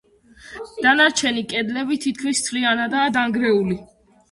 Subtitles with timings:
[0.85, 3.81] დანარჩენი კედლები თითქმის მთლიანადაა დანგრეული.